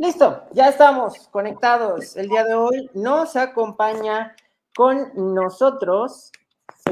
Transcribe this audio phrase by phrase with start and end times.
[0.00, 2.16] Listo, ya estamos conectados.
[2.16, 4.36] El día de hoy nos acompaña
[4.76, 6.30] con nosotros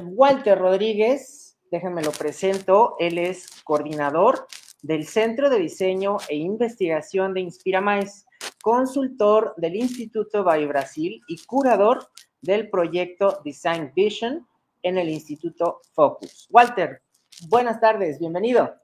[0.02, 1.56] Walter Rodríguez.
[1.70, 2.96] Déjenme lo presento.
[2.98, 4.48] Él es coordinador
[4.82, 8.26] del Centro de Diseño e Investigación de InspiraMais,
[8.60, 12.08] consultor del Instituto Bio Brasil y curador
[12.42, 14.48] del proyecto Design Vision
[14.82, 16.48] en el Instituto Focus.
[16.50, 17.02] Walter,
[17.48, 18.74] buenas tardes, bienvenido.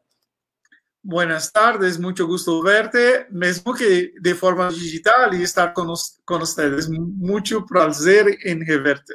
[1.04, 5.92] Buenas tardes, mucho gusto verte, mismo que de forma digital y estar con,
[6.24, 6.88] con ustedes.
[6.88, 9.14] Mucho placer en verte.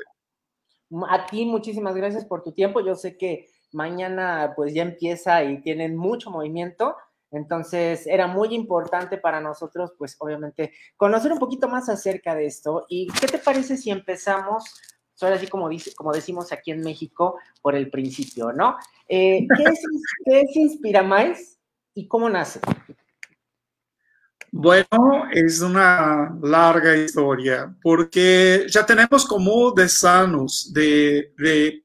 [1.09, 2.81] A ti muchísimas gracias por tu tiempo.
[2.81, 6.97] Yo sé que mañana pues ya empieza y tienen mucho movimiento,
[7.31, 12.85] entonces era muy importante para nosotros pues obviamente conocer un poquito más acerca de esto.
[12.89, 14.65] ¿Y qué te parece si empezamos?
[15.21, 18.75] Ahora sí, como, dice, como decimos aquí en México, por el principio, ¿no?
[19.07, 19.81] Eh, ¿qué, es,
[20.25, 21.56] ¿Qué es Inspira Más?
[21.97, 22.59] ¿Y cómo nace?
[24.51, 31.83] Bueno, es una larga historia porque ya tenemos como 10 años de, de,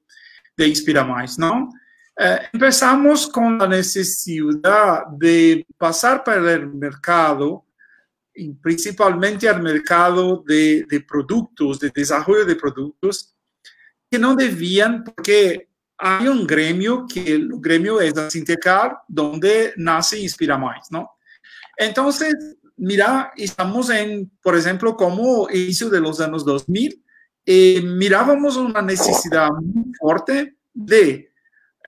[0.54, 1.70] de Inspira Mais, ¿no?
[2.18, 7.64] Eh, empezamos con la necesidad de pasar por el mercado,
[8.60, 13.34] principalmente al mercado de, de productos, de desarrollo de productos,
[14.10, 20.18] que no debían, porque hay un gremio que el gremio es la Sintecar, donde nace
[20.18, 21.10] Inspira Más, ¿no?
[21.76, 22.34] Entonces,
[22.76, 27.02] mira, estamos en, por ejemplo, como inicio de los años 2000,
[27.44, 31.30] eh, mirábamos una necesidad muy fuerte de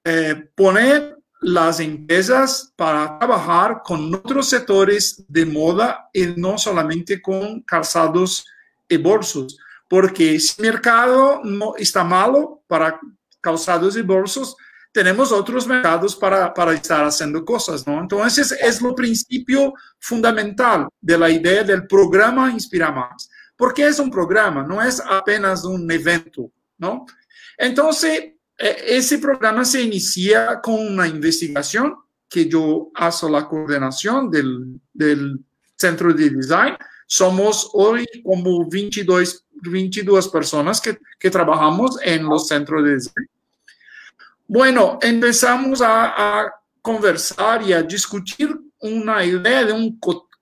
[0.04, 7.60] eh, poner las empresas para trabajar con otros sectores de moda y no solamente con
[7.62, 8.46] calzados
[8.88, 12.98] y bolsos, porque si el mercado no está malo para
[13.44, 14.56] calzados y bolsos,
[14.90, 18.00] tenemos otros mercados para, para estar haciendo cosas, ¿no?
[18.00, 23.28] Entonces, es lo principio fundamental de la idea del programa Inspira Más.
[23.56, 27.06] Porque es un programa, no es apenas un evento, ¿no?
[27.58, 31.96] Entonces, e, ese programa se inicia con una investigación
[32.28, 35.40] que yo hago la coordinación del, del
[35.76, 36.76] Centro de Design.
[37.06, 43.33] Somos hoy como 22, 22 personas que, que trabajamos en los centros de design.
[44.46, 49.98] Bueno, empezamos a, conversar y a discutir una idea de un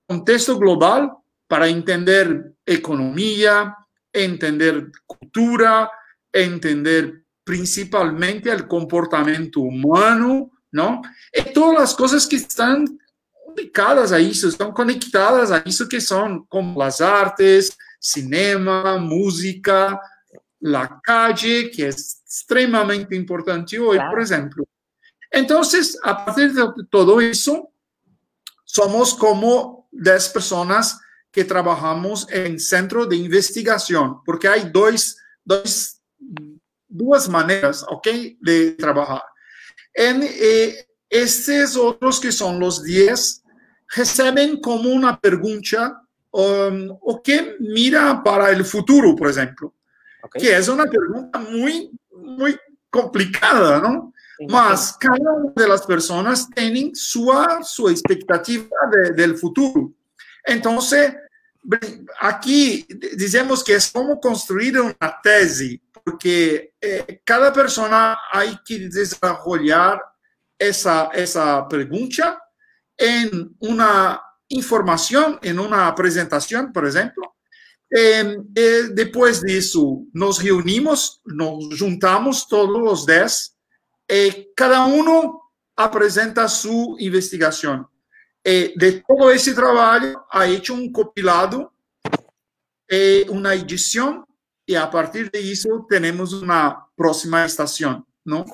[0.08, 1.12] contexto global
[1.46, 3.76] para entender economía,
[4.12, 5.88] entender cultura,
[6.32, 11.00] entender principalmente el comportamiento humano, ¿no?
[11.32, 12.86] Y todas las cosas que están
[13.46, 20.00] ubicadas a eso, están conectadas a eso que son como las artes, cinema, música,
[20.62, 24.64] la calle, que es extremadamente importante hoy, por ejemplo.
[25.30, 27.72] Entonces, a partir de todo eso,
[28.64, 31.00] somos como 10 personas
[31.32, 36.00] que trabajamos en centro de investigación, porque hay dos, dos,
[36.88, 38.08] dos maneras, ¿ok?,
[38.40, 39.22] de trabajar.
[39.92, 43.42] En eh, estos otros que son los 10,
[43.96, 49.74] reciben como una pregunta um, o que mira para el futuro, por ejemplo
[50.30, 52.58] que es una pregunta muy, muy
[52.90, 54.12] complicada, ¿no?
[54.48, 58.66] Mas cada una de las personas tiene su, su expectativa
[59.14, 59.92] del futuro.
[60.44, 61.14] Entonces,
[62.20, 70.02] aquí decimos que es como construir una tesis, porque eh, cada persona hay que desarrollar
[70.58, 72.42] esa, esa pregunta
[72.96, 77.36] en una información, en una presentación, por ejemplo,
[77.94, 83.54] Em, eh, después de eso, nos reunimos, nos juntamos todos los 10,
[84.08, 85.52] eh, cada uno
[85.92, 87.86] presenta su investigación.
[88.42, 91.74] Eh, de todo ese trabajo ha hecho un compilado,
[93.28, 94.24] una edición,
[94.64, 98.44] y a partir de eso tenemos una próxima estación, ¿no?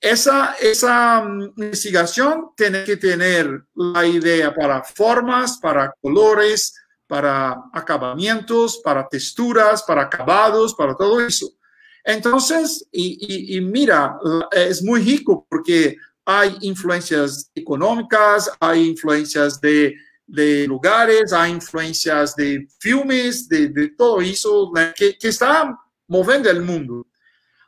[0.00, 6.74] esa, esa mm, investigación tiene que tener la idea para formas, para colores,
[7.06, 11.48] para acabamientos, para texturas, para acabados, para todo eso.
[12.04, 14.16] Entonces, y, mira,
[14.52, 19.94] es muy rico porque hay influencias económicas, hay influencias de,
[20.68, 25.76] lugares, hay influencias de filmes, de, todo eso que, que, está
[26.06, 27.06] moviendo el mundo.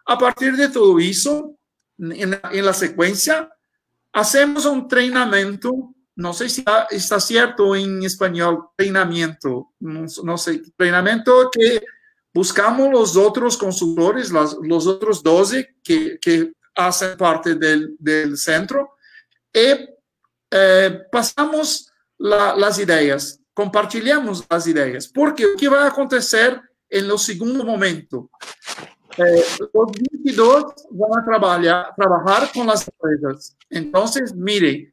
[0.06, 1.56] A partir de todo eso,
[1.98, 3.50] en, en la secuencia,
[4.12, 11.80] hacemos un entrenamiento no sé si está, cierto en español, entrenamiento, no, sé, entrenamiento que
[12.34, 18.96] buscamos los otros consultores, los otros 12 que, hacen parte del, centro,
[19.52, 19.88] y
[20.50, 26.60] eh, pasamos la, las ideas, compartilhamos as ideias, porque o que vai acontecer
[27.04, 28.28] no segundo momento?
[29.16, 33.56] Eh, os 22 vão a trabalhar, trabalhar com as empresas.
[33.70, 34.04] Então,
[34.34, 34.92] mire,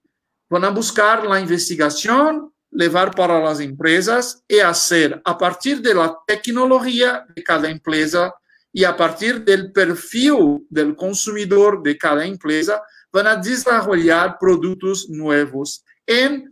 [0.49, 7.41] vão buscar a investigação, levar para as empresas e fazer, a partir da tecnologia de
[7.41, 8.33] cada empresa
[8.73, 12.81] e a partir do perfil do consumidor de cada empresa,
[13.11, 16.45] vão desenvolver produtos novos em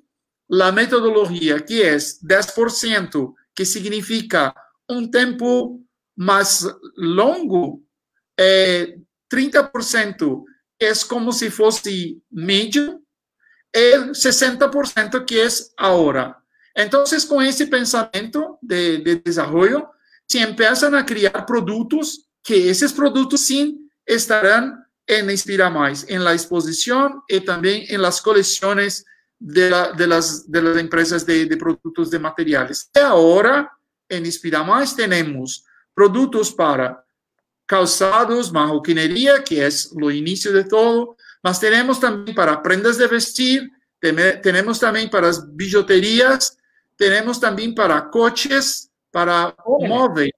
[0.50, 4.54] la metodologia que é 10%, que significa
[4.90, 5.82] um tempo
[6.16, 6.66] mais
[6.96, 7.84] longo,
[8.40, 8.96] é
[9.32, 10.44] 30%,
[10.80, 13.03] que é como se fosse médio,
[13.74, 15.48] e 60% que é
[15.78, 16.36] agora.
[16.76, 19.88] Então, com esse pensamento de, de desenvolvimento,
[20.28, 23.78] se começam a criar produtos que esses produtos sim
[24.08, 24.78] estarão
[25.08, 29.04] em Inspira Mais, em la exposição e também em las coleções
[29.40, 32.90] de, la, de, las, de las empresas de, de, productos de materiales.
[32.96, 33.72] Y ahora
[34.10, 37.04] en Inspira Más tenemos productos para
[37.66, 43.70] calzados, marroquinería, que es lo inicio de todo, mas tenemos también para prendas de vestir,
[44.00, 46.58] tenemos también para billuterías,
[46.96, 50.32] tenemos también para coches, para móvil.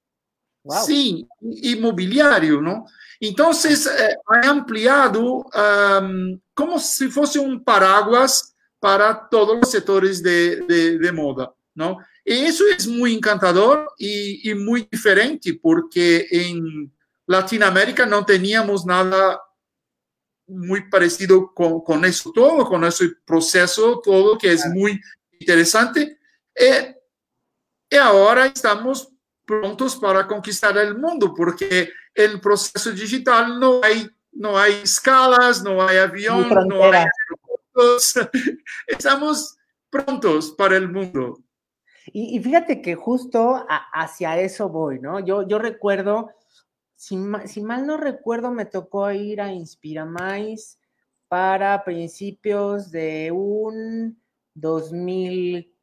[0.63, 0.84] Wow.
[0.84, 1.28] Sí,
[1.62, 2.88] inmobiliario, ¿no?
[3.19, 10.62] Entonces, eh, ha ampliado um, como si fuese un paraguas para todos los sectores de,
[10.62, 12.00] de, de moda, ¿no?
[12.24, 16.92] Y eso es muy encantador y, y, muy diferente porque en
[17.28, 19.40] Latinoamérica no teníamos nada
[20.48, 25.00] muy parecido con, con eso todo, con ese proceso todo que es muy
[25.40, 26.20] interesante.
[26.56, 29.12] Y, y ahora estamos
[29.46, 35.86] prontos para conquistar el mundo porque el proceso digital no hay, no hay escalas, no
[35.86, 37.06] hay avión, no hay
[38.88, 39.58] estamos
[39.90, 41.40] prontos para el mundo.
[42.08, 45.20] Y, fíjate que justo hacia eso voy, ¿no?
[45.20, 46.30] Yo, yo recuerdo,
[46.96, 50.80] si, si, mal no recuerdo, me tocó ir a Inspiramais
[51.28, 54.22] para principios de un
[54.54, 55.74] 2000,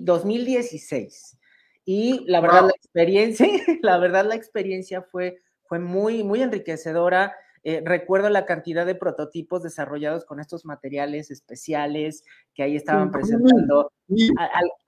[0.00, 1.38] 2016.
[1.84, 3.46] Y la verdad, la experiencia,
[3.82, 7.34] la verdad, la experiencia fue, fue muy, muy enriquecedora.
[7.64, 12.24] Eh, recuerdo la cantidad de prototipos desarrollados con estos materiales especiales
[12.54, 13.92] que ahí estaban presentando.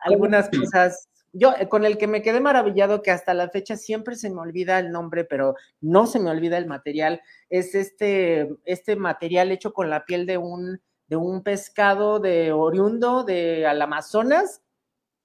[0.01, 1.09] algunas cosas.
[1.37, 4.41] Yo, eh, con el que me quedé maravillado, que hasta la fecha siempre se me
[4.41, 7.21] olvida el nombre, pero no se me olvida el material,
[7.51, 13.25] es este, este material hecho con la piel de un, de un pescado de oriundo
[13.25, 14.63] de al Amazonas.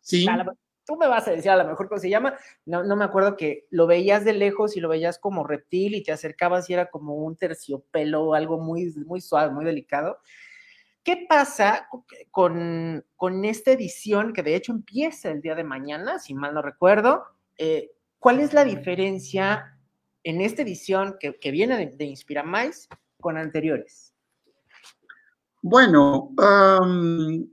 [0.02, 0.28] Sí
[0.90, 2.36] tú me vas a decir a lo mejor cómo se llama,
[2.66, 6.02] no, no me acuerdo que lo veías de lejos y lo veías como reptil y
[6.02, 10.18] te acercabas y era como un terciopelo, algo muy, muy suave, muy delicado.
[11.04, 11.88] ¿Qué pasa
[12.31, 16.62] con, con esta edición que de hecho empieza el día de mañana, si mal no
[16.62, 17.24] recuerdo?
[17.57, 19.78] Eh, ¿Cuál es la diferencia
[20.24, 22.88] en esta edición que, que viene de, de Inspira Mais
[23.19, 24.13] con anteriores?
[25.62, 27.50] Bueno, um,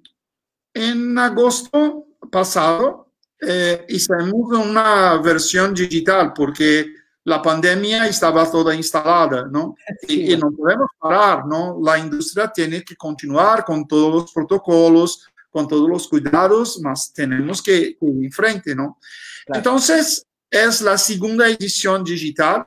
[0.75, 6.87] en agosto pasado eh, hicimos una versión digital porque
[7.26, 9.75] la pandemia estaba toda instalada, ¿no?
[10.06, 10.23] Sí.
[10.23, 11.76] Y, y, no podemos parar, ¿no?
[11.82, 17.61] La industria tiene que continuar con todos los protocolos, con todos los cuidados, más tenemos
[17.61, 19.00] que, ir enfrente, ¿no?
[19.44, 19.58] Claro.
[19.58, 22.65] Entonces, es la segunda edición digital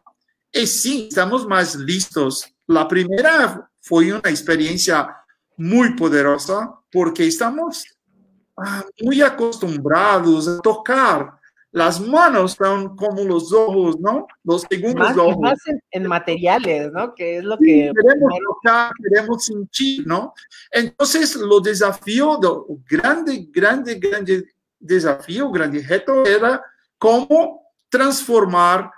[0.51, 2.45] y sí, estamos más listos.
[2.67, 5.07] La primera fue una experiencia
[5.55, 7.85] muy poderosa porque estamos
[8.57, 11.38] ah, muy acostumbrados a tocar.
[11.71, 14.25] Las manos son como los ojos, ¿no?
[14.43, 15.37] Los segundos más, ojos.
[15.39, 17.13] Más en, en, materiales, ¿no?
[17.13, 17.91] Que es lo sí, que...
[17.95, 20.33] Queremos tocar, queremos sentir, ¿no?
[20.71, 24.45] Entonces, lo desafío, lo grande, grande, grande
[24.79, 26.63] desafío, grande reto era
[26.97, 28.91] cómo transformar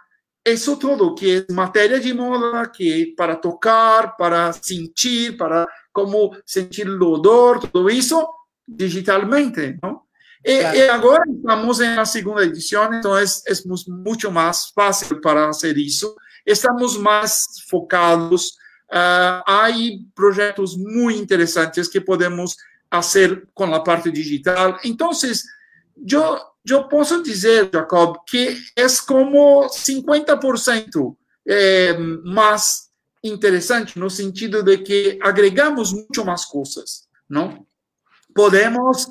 [0.44, 6.88] eso todo que es materia de moda, que para tocar, para sentir, para cómo sentir
[6.88, 8.28] el odor, todo eso,
[8.66, 10.08] digitalmente, ¿no?
[10.44, 10.78] Y, claro.
[10.78, 16.16] y, ahora estamos en la segunda edición, entonces es mucho más fácil para hacer eso.
[16.44, 18.58] Estamos más focados,
[18.92, 22.58] uh, hay proyectos muy interesantes que podemos
[22.90, 24.78] hacer con la parte digital.
[24.84, 25.48] Entonces,
[25.96, 32.92] yo, yo puedo decir, Jacob, que es como 50% eh, más
[33.24, 37.68] interesante no sentido de que agregamos mucho más cosas, ¿no?
[38.34, 39.08] podemos,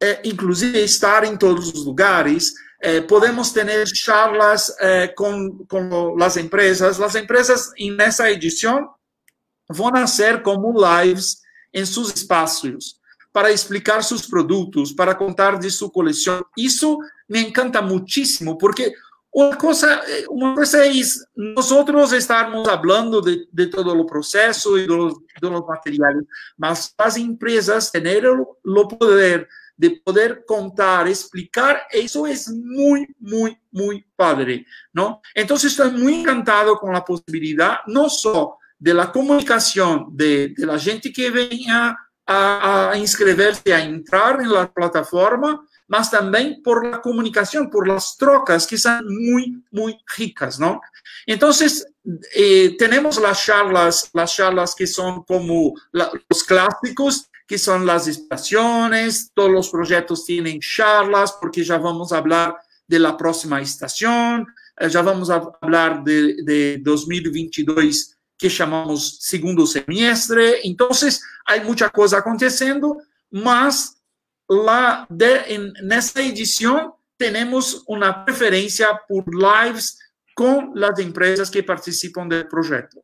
[0.00, 6.36] eh, inclusive, estar em todos os lugares, eh, podemos ter charlas eh, com, com as
[6.36, 7.00] empresas.
[7.00, 8.90] As empresas, nessa edição,
[9.68, 11.38] vão nascer como lives
[11.72, 12.98] em seus espaços,
[13.32, 16.42] para explicar sus productos, para contar de su colección.
[16.56, 18.94] Eso me encanta muchísimo porque
[19.30, 24.82] una cosa, eh, una cosa es nosotros estamos hablando de, de todo el proceso y
[24.82, 26.24] de los, de los materiales,
[26.56, 29.46] mas las empresas tener el, lo poder
[29.78, 35.22] de poder contar, explicar, eso es muy, muy, muy padre, ¿no?
[35.32, 40.78] Entonces estoy muy encantado con la posibilidad, no solo de la comunicación de, de la
[40.78, 47.00] gente que venía a, a inscribirse, a entrar en la plataforma, mas también por la
[47.00, 50.80] comunicación, por las trocas que son muy, muy ricas, ¿no?
[51.24, 51.86] Entonces,
[52.34, 59.32] eh, tenemos las charlas, las charlas que son como los clásicos, que son las estaciones,
[59.34, 62.54] todos los proyectos tienen charlas, porque ya vamos a hablar
[62.86, 69.66] de la próxima estación, eh, ya vamos a hablar de, de 2022 que chamamos segundo
[69.66, 70.60] semestre.
[70.62, 72.98] Entonces, hay mucha cosa acontecendo,
[73.30, 73.98] mas
[74.46, 79.98] la de, en, esta edición tenemos una preferencia por lives
[80.34, 83.02] con las empresas que participan del proyecto.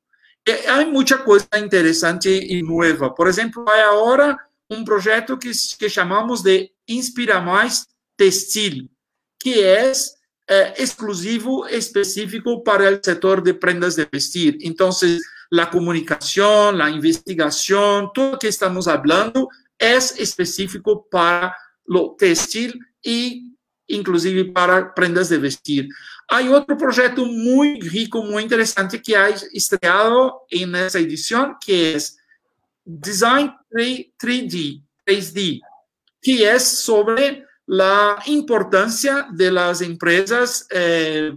[0.68, 3.14] Hay mucha cosa interesante y nueva.
[3.14, 4.36] Por ejemplo, hay ahora
[4.68, 7.86] un proyecto que, que llamamos de Inspira Mais
[8.16, 8.90] Textil,
[9.38, 14.58] que es eh, exclusivo, específico para el sector de prendas de vestir.
[14.60, 19.48] Entonces, la comunicación, la investigación, todo lo que estamos hablando
[19.78, 23.53] es específico para lo textil y
[23.86, 25.88] inclusive para prendas de vestir.
[26.28, 32.16] Hay otro proyecto muy rico, muy interesante que ha estreado en esta edición, que es
[32.84, 35.60] Design 3D, 3D,
[36.20, 41.34] que es sobre la importancia de las empresas eh,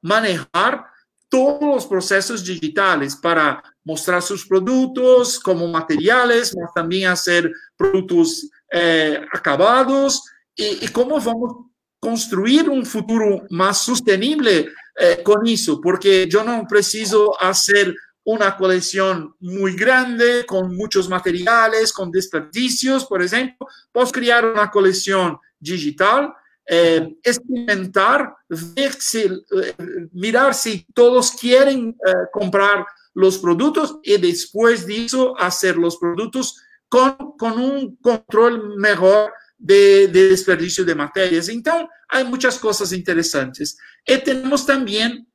[0.00, 0.86] manejar
[1.28, 10.22] todos los procesos digitales para mostrar sus productos como materiales, también hacer productos eh, acabados
[10.54, 11.66] y, cómo vamos
[12.00, 19.34] construir un futuro más sostenible eh, con eso, porque yo no preciso hacer una colección
[19.40, 26.32] muy grande con muchos materiales, con desperdicios, por ejemplo, puedo crear una colección digital
[26.68, 31.96] eh, experimentar, ver si, eh, mirar si todos quieren
[32.32, 32.84] comprar
[33.14, 40.08] los productos y después de eso hacer los productos con, con un control mejor de,
[40.08, 41.48] de, desperdicio de materias.
[41.48, 43.76] Entonces, hay muchas cosas interesantes.
[44.06, 45.26] Y tenemos también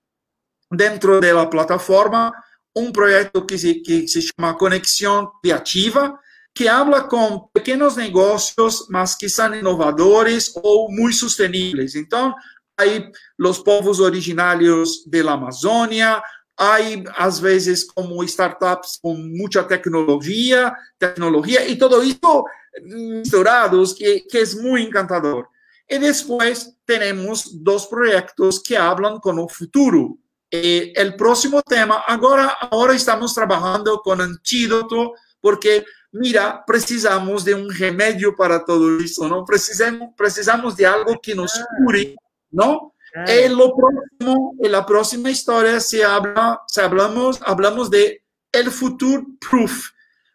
[0.70, 2.32] dentro de la plataforma
[2.74, 6.20] un proyecto que se, que se llama Conexión Creativa,
[6.54, 11.96] que habla com pequenos negócios, mas que são inovadores ou muito sustentáveis.
[11.96, 12.34] Então,
[12.78, 13.10] aí
[13.40, 16.22] os povos originários da Amazônia,
[16.58, 22.46] aí às vezes como startups com muita tecnologia, tecnologia e tudo isso
[22.82, 25.48] misturados que, que é muito encantador.
[25.90, 30.18] E depois temos dois projetos que falam com o futuro.
[30.52, 37.70] E o próximo tema, agora, agora estamos trabalhando com antídoto, porque mira, precisamos de un
[37.70, 39.46] remedio para todo eso, ¿no?
[39.46, 42.16] Precisamos, precisamos de algo que nos cure,
[42.52, 42.94] ¿no?
[43.28, 48.24] En lo próximo, en la próxima historia se habla, se hablamos, hablamos de
[48.54, 49.90] el futuro proof.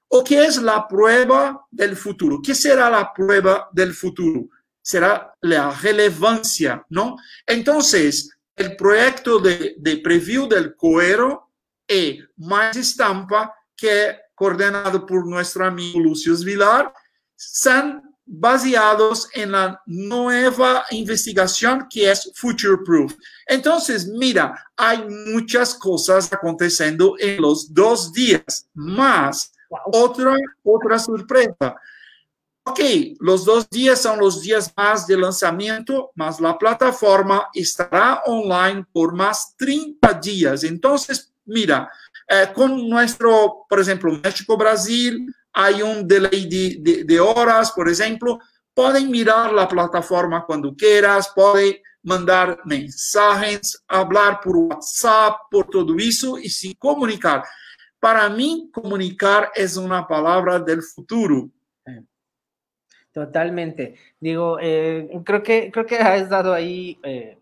[0.08, 2.40] ¿O qué es la prueba del futuro?
[2.42, 4.48] ¿Qué será la prueba del futuro?
[4.80, 7.16] Será la relevancia, ¿no?
[7.44, 11.50] Entonces, el proyecto de, de preview del cuero
[11.86, 16.92] es más estampa que coordenado por nuestro amigo Lucio Vilar,
[17.34, 23.14] son baseados en la nueva investigación que es Future Proof.
[23.46, 29.52] Entonces, mira, hay muchas cosas aconteciendo en los dos días, más
[29.92, 31.76] otra, otra sorpresa.
[32.68, 32.80] Ok,
[33.20, 39.14] los dos días son los días más de lanzamiento, más la plataforma estará online por
[39.14, 40.64] más 30 días.
[40.64, 41.88] Entonces, mira,
[42.28, 48.40] eh, con nuestro, por ejemplo, México-Brasil, hay un delay de, de, de, horas, por ejemplo.
[48.74, 56.36] Pueden mirar la plataforma cuando quieras, pueden mandar mensajes, hablar por WhatsApp, por todo eso
[56.38, 57.44] y sin comunicar.
[58.00, 61.50] Para mí, comunicar es una palabra del futuro.
[63.16, 63.94] Totalmente.
[64.20, 67.38] Digo, eh, creo, que, creo que has dado ahí eh,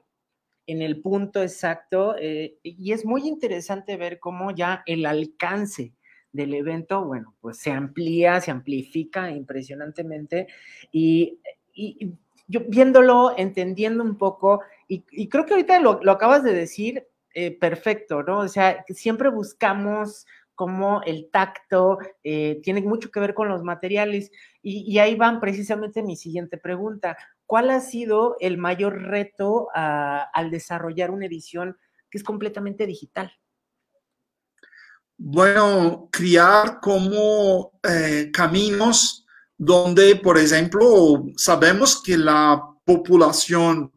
[0.68, 5.92] en el punto exacto eh, y es muy interesante ver cómo ya el alcance
[6.30, 10.46] del evento, bueno, pues se amplía, se amplifica impresionantemente
[10.92, 11.40] y,
[11.75, 12.12] y
[12.46, 17.04] yo viéndolo, entendiendo un poco, y, creo que ahorita lo, acabas de decir
[17.58, 18.38] perfecto, ¿no?
[18.38, 24.30] O sea, siempre buscamos cómo el tacto eh, tiene mucho que ver con los materiales.
[24.62, 27.16] Y, ahí van precisamente mi siguiente pregunta.
[27.46, 31.76] ¿Cuál ha sido el mayor reto al desarrollar una edición
[32.11, 33.32] que es completamente digital?
[35.16, 43.92] Bueno, crear como eh, caminos donde, por ejemplo, sabemos que la población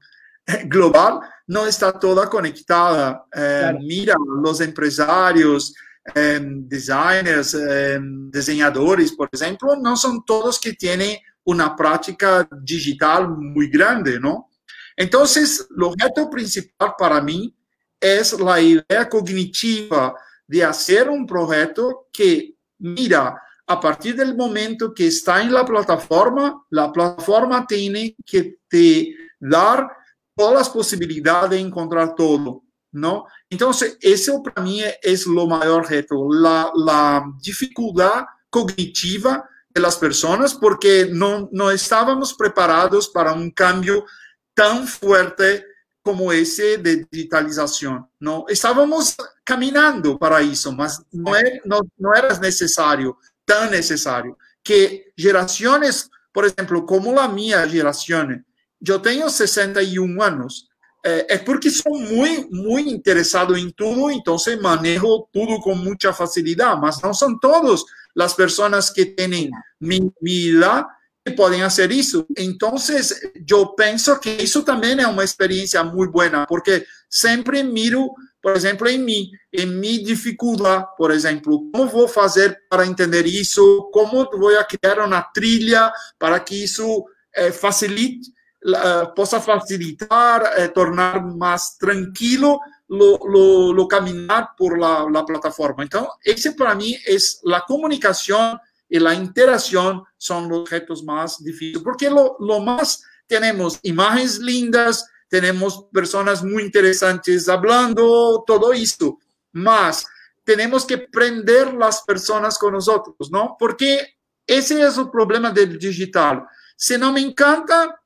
[0.66, 3.26] global no está toda conectada.
[3.34, 5.86] Eh, mira, los empresarios, em,
[6.16, 14.20] designers, em, diseñadores, por ejemplo, no son todos que tienen una práctica digital muy grande,
[14.20, 14.50] ¿no?
[14.96, 17.56] Entonces, el objeto principal para mí
[18.00, 20.16] es la idea cognitiva
[20.48, 26.64] de hacer un proyecto que mira, a partir del momento que está en la plataforma,
[26.70, 29.90] la plataforma tiene que te dar
[30.36, 33.26] todas las posibilidades de encontrar todo, ¿no?
[33.50, 40.54] Entonces, eso para mí es lo mayor reto, la, la dificultad cognitiva de las personas
[40.54, 44.06] porque no, no estábamos preparados para un cambio
[44.54, 45.64] tan fuerte
[46.02, 48.46] como ese de digitalización, ¿no?
[48.48, 56.10] Estábamos caminando para eso, mas no era, no, no era necesario, tan necesario, que generaciones,
[56.32, 58.46] por ejemplo, como la mía generación,
[58.80, 60.67] yo tengo 61 años,
[61.10, 66.76] eh, es porque soy muy, muy interesado en todo, entonces manejo todo con mucha facilidad,
[66.76, 69.50] mas no son todos las personas que tienen
[69.80, 70.86] mi, mi edad
[71.24, 72.28] que pueden hacer eso.
[72.36, 78.10] Entonces, yo pienso que eso también es una experiencia muy buena, porque siempre miro,
[78.42, 83.26] por ejemplo, en mí, en mi dificultad, por ejemplo, cómo voy a hacer para entender
[83.28, 88.37] eso, cómo voy a crear una trilla para que eso eh, facilite
[88.68, 92.60] la, possa facilitar, eh, tornar más tranquilo
[92.90, 95.84] lo, lo, lo caminar por la, la, plataforma.
[95.84, 98.60] Entonces, ese para mí es la comunicación
[98.90, 105.10] y la interacción son los objetos más difíciles, porque lo, lo más tenemos imágenes lindas,
[105.30, 109.18] tenemos personas muy interesantes hablando, todo esto,
[109.54, 110.06] más
[110.44, 113.56] tenemos que prender las personas con nosotros, ¿no?
[113.60, 116.46] Porque ese es el problema del digital.
[116.78, 118.00] Si no me encanta,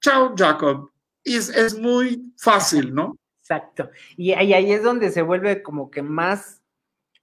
[0.00, 0.90] chao, Jacob.
[1.24, 3.16] Es, es muy fácil, ¿no?
[3.40, 3.90] Exacto.
[4.16, 6.62] Y ahí, es donde se vuelve como que más,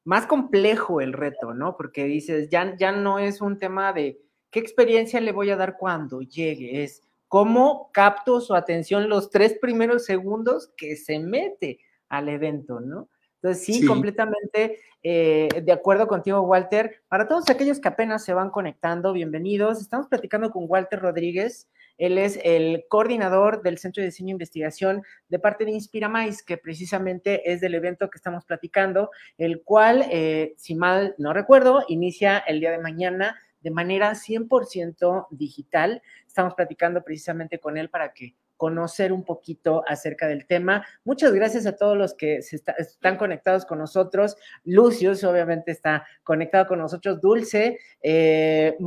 [0.03, 1.77] más complejo el reto, ¿no?
[1.77, 5.77] Porque dices, ya, ya no es un tema de qué experiencia le voy a dar
[5.77, 12.29] cuando llegue, es cómo capto su atención los tres primeros segundos que se mete al
[12.29, 13.09] evento, ¿no?
[13.35, 17.03] Entonces, sí, completamente eh, de acuerdo contigo, Walter.
[17.07, 19.79] Para todos aquellos que apenas se van conectando, bienvenidos.
[19.79, 21.69] Estamos platicando con Walter Rodríguez.
[21.97, 26.43] Él es el coordinador del Centro de Diseño e Investigación de parte de Inspira Mais,
[26.43, 31.83] que precisamente es del evento que estamos platicando, el cual, eh, si mal no recuerdo,
[31.87, 36.01] inicia el día de mañana de manera 100% digital.
[36.27, 40.85] Estamos platicando precisamente con él para que conocer un poquito acerca del tema.
[41.03, 44.37] Muchas gracias a todos los que están conectados con nosotros.
[44.63, 47.19] Lucius, obviamente, está conectado con nosotros.
[47.19, 48.77] Dulce, eh,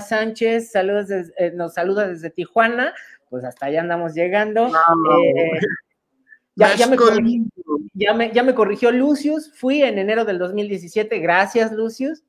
[0.00, 2.94] Sánchez, saludos eh, nos saluda desde Tijuana.
[3.28, 4.68] Pues hasta allá andamos llegando.
[4.68, 5.58] Eh,
[6.54, 7.44] ya, ya, me corrigió,
[7.94, 9.52] ya, me, ya me corrigió Lucius.
[9.54, 11.18] Fui en enero del 2017.
[11.18, 12.24] Gracias, Lucius.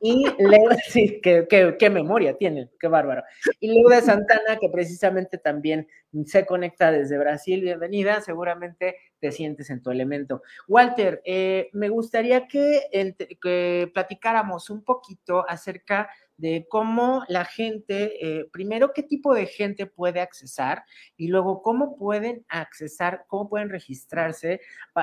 [0.00, 3.22] Y Leo, sí, qué, memoria tiene, qué bárbaro.
[3.60, 5.88] Y Leo de Santana, que precisamente también
[6.26, 10.42] se conecta desde Brasil, bienvenida, seguramente te sientes en tu elemento.
[10.68, 18.92] Walter, eh, me gustaría que, platicáramos un poquito acerca de cómo la gente, eh, primero,
[18.92, 20.84] qué tipo de gente puede accesar
[21.16, 24.60] y luego cómo pueden accesar, cómo pueden registrarse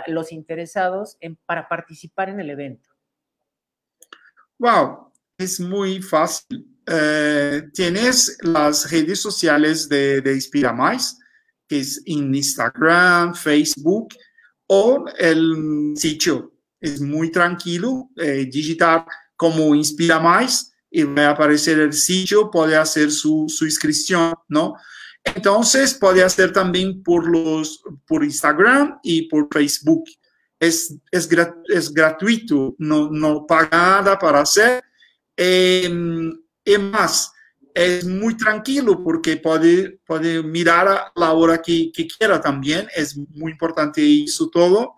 [0.08, 2.95] los interesados en, para participar en el evento.
[4.58, 6.66] Wow, es muy fácil.
[6.88, 11.20] Eh, tienes las redes sociales de, de Inspira Más,
[11.68, 14.10] que es en Instagram, Facebook
[14.68, 16.54] o el sitio.
[16.80, 22.76] Es muy tranquilo, eh, digitar como Inspira Más y va a aparecer el sitio, puede
[22.78, 24.76] hacer su, su inscripción, ¿no?
[25.24, 30.06] Entonces puede hacer también por, los, por Instagram y por Facebook
[30.66, 31.30] es, es,
[31.68, 34.84] es gratuito, no, no paga nada para hacer.
[35.38, 35.90] Eh,
[36.64, 37.32] es más,
[37.74, 43.18] es muy tranquilo porque puede, puede mirar a la hora que, que quiera también, es
[43.18, 44.96] muy importante eso todo.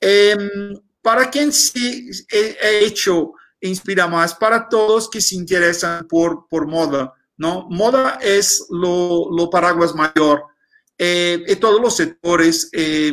[0.00, 0.36] Eh,
[1.00, 7.14] para quien sí he, hecho Inspira Más, para todos que se interesan por, por moda,
[7.36, 7.66] ¿no?
[7.70, 10.51] Moda es lo, lo paraguas mayor
[11.04, 13.12] eh, en todos los sectores eh,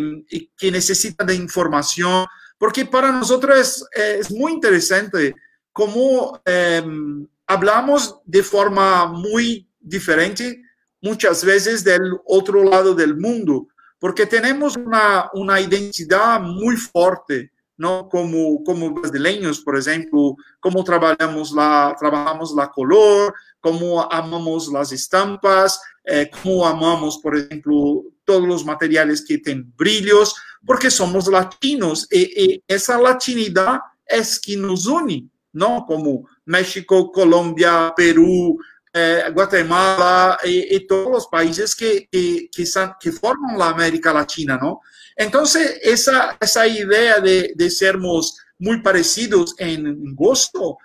[0.56, 2.28] que necesitan de información
[2.60, 5.34] porque para nosotros es, muy interesante
[5.71, 10.62] cómo em, hablamos de forma muy diferente
[11.02, 18.10] muchas veces del otro lado del mundo, porque tenemos una, una identidad muy fuerte, ¿no?
[18.10, 25.80] Como, como brasileños, por ejemplo, cómo trabajamos la, trabajamos la color, cómo amamos las estampas,
[26.12, 32.63] eh, cómo amamos, por ejemplo, todos los materiales que tienen brillos, porque somos latinos y,
[32.67, 35.86] esa latinidad es que nos une, ¿no?
[35.86, 38.58] Como México, Colombia, Perú,
[38.91, 44.82] eh, Guatemala y, todos los países que, que, que, forman la América Latina, ¿no?
[45.15, 50.78] Entonces, esa, esa idea de, de sermos muy parecidos en gusto,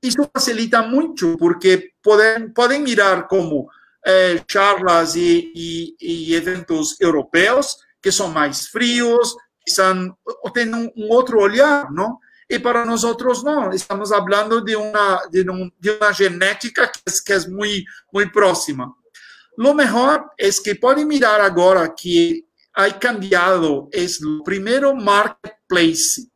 [0.00, 3.70] eso facilita mucho porque pueden, pueden mirar como
[4.04, 5.52] eh, charlas y,
[5.98, 12.20] y, eventos europeos que son más fríos, quizás o tienen un, un otro olhar, ¿no?
[12.54, 17.48] y para nosotros no, estamos hablando de una, de, una genética que es, que es
[17.48, 18.94] muy, muy próxima.
[19.56, 26.26] Lo mejor es que pueden mirar ahora que ha cambiado, es el primero marketplace.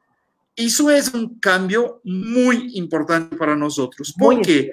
[0.55, 4.15] Eso es un cambio muy importante para nosotros.
[4.19, 4.71] ¿Por qué?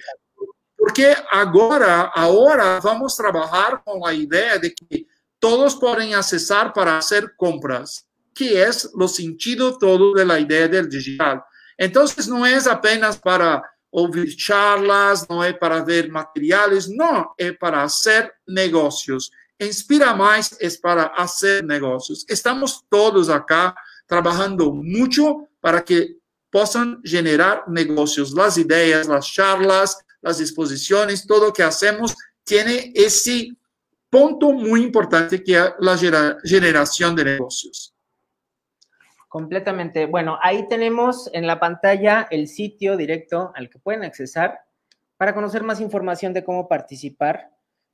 [0.86, 5.08] Porque ahora, ahora vamos a trabajar con la idea de que
[5.39, 10.89] todos pueden accesar para hacer compras que es lo sentido todo de la idea del
[10.89, 11.41] digital.
[11.78, 17.84] Entonces, no es apenas para oír charlas, no es para ver materiales, no, es para
[17.84, 19.32] hacer negocios.
[19.60, 22.26] Inspira Más es para hacer negocios.
[22.28, 23.76] Estamos todos acá
[24.08, 26.17] trabajando mucho para que
[26.50, 28.32] puedan generar negocios.
[28.34, 33.56] Las ideas, las charlas, las exposiciones, todo lo que hacemos tiene ese
[34.10, 35.98] punto muy importante que es la
[36.44, 37.94] generación de negocios.
[39.28, 40.06] Completamente.
[40.06, 44.60] Bueno, ahí tenemos en la pantalla el sitio directo al que pueden accesar
[45.18, 47.50] para conocer más información de cómo participar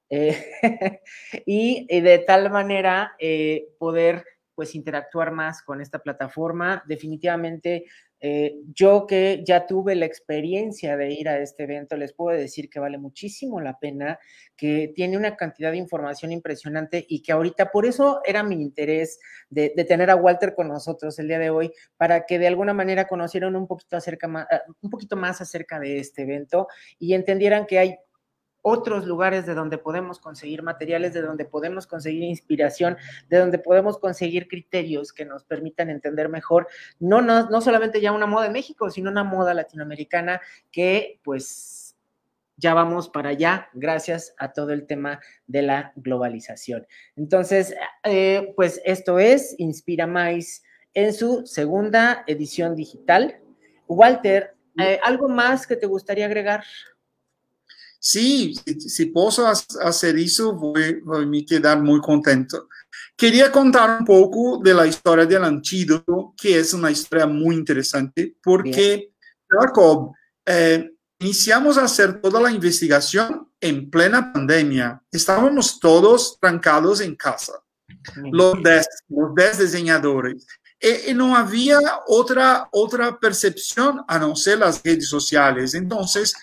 [0.09, 0.59] eh,
[1.45, 6.83] y, de tal manera eh, poder pues interactuar más con esta plataforma.
[6.85, 7.85] Definitivamente
[8.21, 12.69] eh, yo que ya tuve la experiencia de ir a este evento, les puedo decir
[12.69, 14.19] que vale muchísimo la pena,
[14.57, 19.19] que tiene una cantidad de información impresionante y que ahorita, por eso era mi interés
[19.49, 23.07] de, tener a Walter con nosotros el día de hoy, para que de alguna manera
[23.07, 27.79] conocieran un poquito, acerca, eh, un poquito más acerca de este evento y entendieran que
[27.79, 27.95] hay
[28.61, 32.97] otros lugares de donde podemos conseguir materiales, de donde podemos conseguir inspiración,
[33.29, 36.67] de donde podemos conseguir criterios que nos permitan entender mejor,
[36.99, 40.41] no, no, no solamente ya una moda de México, sino una moda latinoamericana
[40.71, 41.95] que pues
[42.59, 46.85] ya vamos para allá gracias a todo el tema de la globalización.
[47.15, 50.61] Entonces, eh, pues esto es Inspira Mais
[50.93, 53.39] en su segunda edición digital.
[53.87, 56.63] Walter, eh, ¿algo más que te gustaría agregar?
[58.01, 58.55] Sí,
[58.87, 62.69] si, puedo hacer eso, voy, a me quedar muy contento.
[63.15, 68.37] Quería contar un poco de la historia del antídoto, que es una historia muy interesante,
[68.41, 69.11] porque,
[69.49, 70.13] Jacob,
[70.45, 75.03] eh, iniciamos a hacer toda la investigación en plena pandemia.
[75.11, 77.61] Estábamos todos trancados en casa,
[78.31, 80.47] los 10 los diseñadores.
[80.79, 85.73] Y, y, no había otra, otra percepción a no ser las redes sociales.
[85.73, 86.33] Entonces,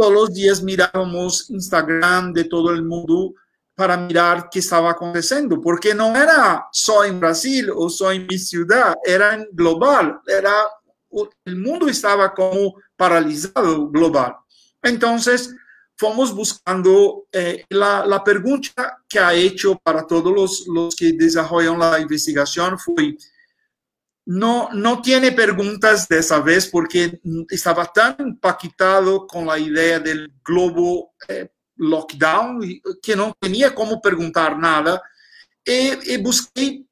[0.00, 3.34] todos los días mirábamos Instagram de todo el mundo
[3.74, 8.38] para mirar qué estaba aconteciendo, porque no era solo en Brasil o solo en mi
[8.38, 10.54] ciudad, era global, era,
[11.44, 14.36] el mundo estaba como paralizado global.
[14.82, 15.54] Entonces,
[15.98, 21.78] fuimos buscando eh, la, la, pregunta que ha hecho para todos los, los que desarrollan
[21.78, 23.18] la investigación fue,
[24.26, 30.32] no, no tiene preguntas de esa vez porque estaba tan impactado con la idea del
[30.44, 32.60] globo eh, lockdown
[33.02, 35.02] que no tenía cómo preguntar nada.
[35.64, 36.84] Y, busqué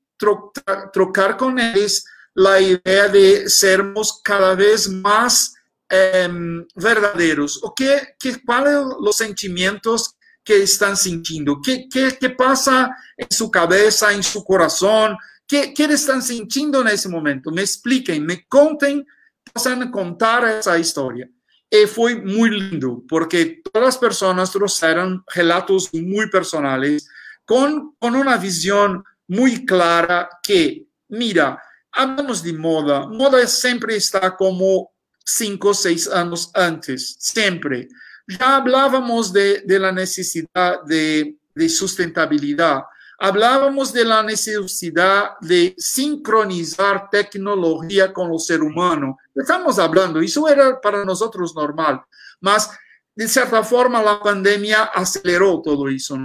[0.93, 5.55] trocar con ellos la idea de sermos cada vez más
[5.88, 7.61] em, verdaderos.
[7.62, 10.14] ¿O qué, qué, ¿Cuáles los sentimientos
[10.45, 11.61] que están sintiendo?
[11.62, 15.17] ¿Qué, qué, qué pasa en su cabeza, en su corazón?
[15.48, 17.50] ¿Qué, ¿Qué están sintiendo en ese momento?
[17.50, 19.06] Me expliquen, me conten,
[19.52, 21.28] puedan contar esa historia.
[21.70, 27.08] Y fue muy lindo porque todas las personas eran relatos muy personales
[27.46, 33.06] con, con una visión muy clara que, mira, hablamos de moda.
[33.06, 34.92] Moda siempre está como
[35.24, 37.88] cinco o seis años antes, siempre.
[38.26, 42.82] Ya hablábamos de, de la necesidad de, de sustentabilidad
[43.18, 49.18] hablábamos de la necesidad de sincronizar tecnología con el ser humano.
[49.35, 52.00] Estamos hablando, eso era para nosotros normal,
[52.40, 52.70] mas
[53.14, 56.16] de cierta forma la pandemia aceleró todo eso.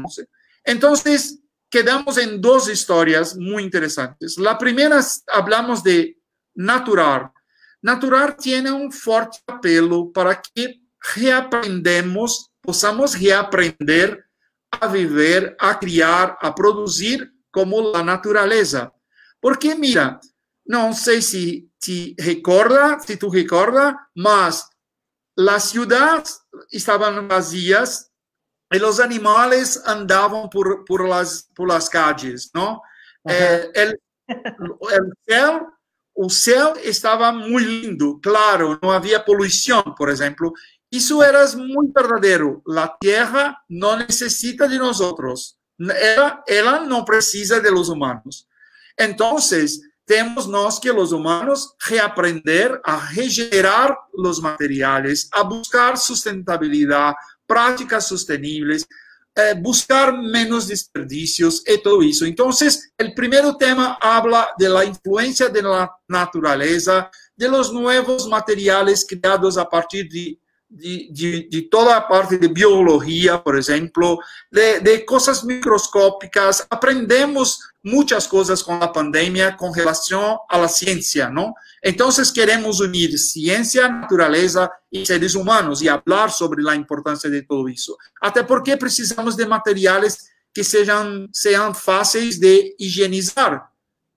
[0.64, 4.38] Entonces, quedamos en dos historias muy interesantes.
[4.38, 5.02] La primera,
[5.34, 6.20] hablamos de
[6.54, 7.32] natural.
[7.82, 10.84] Natural tiene un fuerte apelo para que
[11.16, 14.24] reaprendemos, possamos reaprender
[14.80, 18.92] a viver, a criar, a produzir como la naturaleza.
[19.40, 20.20] Porque mira,
[20.66, 24.70] não sei se te recorda, se tu recorda, mas
[25.36, 28.12] las ciudades estaban vacías
[28.72, 32.82] y los animales andaban por, por, las, por las calles, ¿no?
[33.28, 35.74] Eh, el, el cielo
[36.16, 40.54] o céu estava muito lindo, claro, não havia poluição, por exemplo.
[40.94, 42.62] Isso era muito verdadeiro.
[42.78, 45.56] A Terra não necessita de nós outros.
[45.82, 48.46] Ela, ela não precisa de los humanos.
[49.00, 49.36] Então,
[50.06, 58.86] temos nós que os humanos reaprender a regenerar os materiais, a buscar sustentabilidade, práticas sustentáveis,
[59.36, 62.24] eh, buscar menos desperdicios y todo eso.
[62.24, 69.04] Entonces, el primer tema habla de la influencia de la naturaleza, de los nuevos materiales
[69.04, 70.38] creados a partir de
[70.74, 74.20] de, de, de, toda a parte de biologia, por exemplo,
[74.52, 76.66] de, de, coisas microscópicas.
[76.70, 81.54] Aprendemos muitas coisas com a pandemia com relação à ciência, não?
[81.84, 87.70] Então, queremos unir ciência, natureza e seres humanos e falar sobre a importância de tudo
[87.70, 87.96] isso.
[88.22, 90.18] Até porque precisamos de materiais
[90.54, 93.70] que sejam, sejam fáceis de higienizar,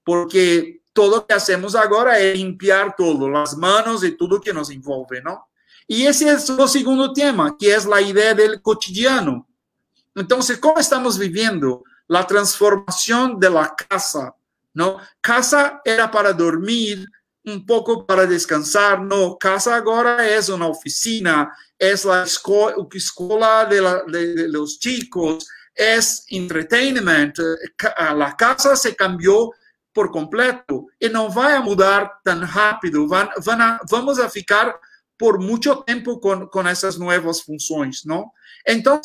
[0.04, 5.20] porque tudo que hacemos agora é limpar tudo, as mãos e tudo que nos envolve,
[5.20, 5.38] não?
[5.86, 9.48] Y ese es el segundo tema, que es la idea del cotidiano.
[10.14, 14.34] Entonces, ¿cómo estamos viviendo la transformación de la casa?
[14.74, 14.98] ¿No?
[15.20, 17.06] Casa era para dormir,
[17.46, 25.46] un poco para descansar, no, casa ahora es una oficina, es la escuela de, chicos,
[25.72, 27.38] es entertainment,
[28.16, 29.52] la casa se cambió
[29.92, 34.78] por completo y no va a mudar tan rápido, a, vamos a ficar
[35.18, 38.30] por muito tempo com, com essas novas funções, não?
[38.66, 39.00] Então,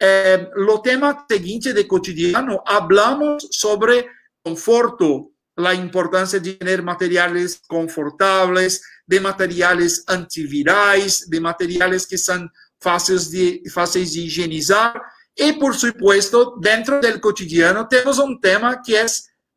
[0.00, 4.08] eh, o tema seguinte de cotidiano, hablamos sobre
[4.42, 12.48] conforto, a importância de ter materiais confortáveis, de materiais antivirais, de materiais que são
[12.82, 14.98] fáceis de, fáceis de higienizar.
[15.36, 19.04] E, por supuesto, dentro do cotidiano, temos um tema que é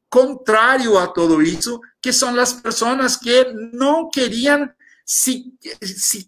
[0.10, 4.70] contrário a todo isso, que são as pessoas que não queriam
[5.04, 5.58] si,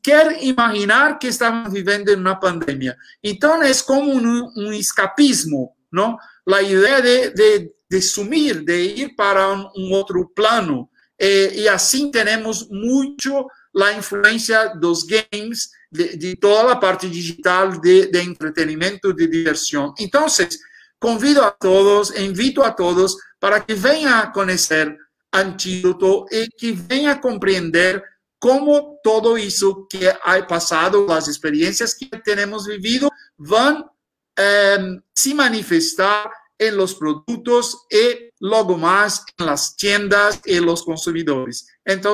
[0.01, 2.97] quer imaginar que estamos viviendo en una pandemia.
[3.21, 6.17] Entonces es como un, escapismo, ¿no?
[6.45, 10.89] La idea de, de, de, sumir, de ir para un otro plano.
[11.17, 17.07] Eh, y así tenemos mucho la influencia de los games, de, de toda la parte
[17.07, 19.93] digital de, de entretenimiento, de diversión.
[19.97, 20.61] Entonces,
[20.99, 24.97] convido a todos, invito a todos para que vengan a conocer
[25.35, 28.01] Antídoto y que vengan a comprender
[28.45, 33.89] como todo isso que ha passado, as experiências que temos vivido, vão
[34.38, 41.65] eh, se manifestar em los produtos e logo mais em las tiendas e los consumidores.
[41.88, 42.13] Então,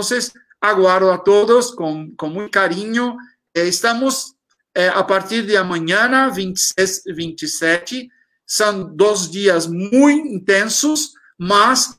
[0.62, 3.17] aguardo a todos com muito carinho.
[3.54, 4.34] Eh, estamos
[4.74, 8.08] eh, a partir de amanhã, 26, 27,
[8.48, 11.94] são dois dias muito intensos, mas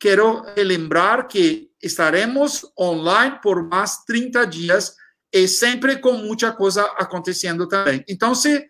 [0.00, 4.94] quero lembrar que estaremos online por mais 30 dias
[5.32, 8.04] e sempre com muita coisa acontecendo também.
[8.08, 8.66] Então, se,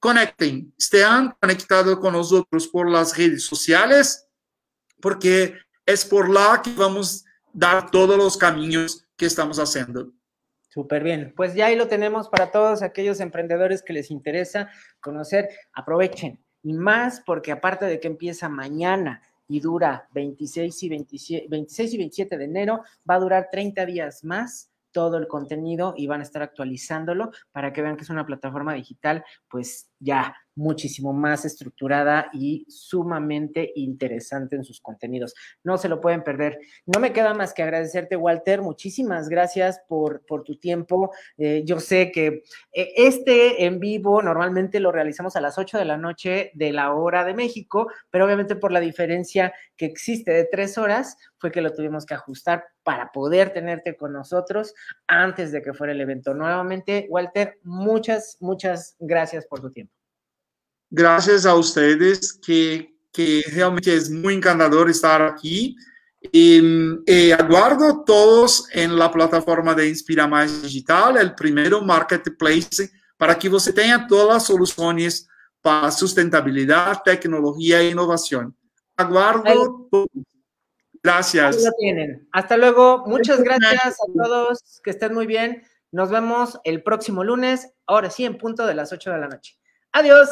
[0.00, 4.18] conectem, estejam conectados com nós outros por las redes sociais,
[5.00, 10.12] porque é por lá que vamos dar todos os caminhos que estamos fazendo.
[10.68, 11.32] Súper bien.
[11.34, 15.48] Pues ya ahí lo tenemos para todos aquellos emprendedores que les interesa conocer.
[15.72, 16.44] Aprovechen.
[16.62, 21.98] Y más porque aparte de que empieza mañana y dura 26 y, 27, 26 y
[21.98, 26.24] 27 de enero, va a durar 30 días más todo el contenido y van a
[26.24, 32.28] estar actualizándolo para que vean que es una plataforma digital, pues ya muchísimo más estructurada
[32.32, 35.34] y sumamente interesante en sus contenidos.
[35.62, 36.58] No se lo pueden perder.
[36.84, 38.60] No me queda más que agradecerte, Walter.
[38.60, 41.12] Muchísimas gracias por, por tu tiempo.
[41.38, 45.84] Eh, yo sé que eh, este en vivo normalmente lo realizamos a las 8 de
[45.84, 50.44] la noche de la hora de México, pero obviamente por la diferencia que existe de
[50.44, 54.74] tres horas, fue que lo tuvimos que ajustar para poder tenerte con nosotros
[55.06, 56.34] antes de que fuera el evento.
[56.34, 59.87] Nuevamente, Walter, muchas, muchas gracias por tu tiempo.
[60.90, 65.76] Gracias a ustedes, que, que realmente es muy encantador estar aquí.
[66.32, 66.60] Y,
[67.06, 73.48] y, aguardo todos en la plataforma de Inspira Mais Digital, el primero marketplace, para que
[73.48, 75.28] você tenha todas as soluções
[75.62, 78.54] para sustentabilidad, tecnología e innovación.
[78.96, 79.88] Aguardo.
[81.02, 81.56] Gracias.
[81.56, 82.28] Ahí lo tienen.
[82.32, 83.04] Hasta luego.
[83.06, 84.80] Muchas gracias a todos.
[84.82, 85.62] Que estén muy bien.
[85.90, 89.58] Nos vemos el próximo lunes, ahora sí, en punto de las 8 de la noche.
[89.92, 90.28] Adiós.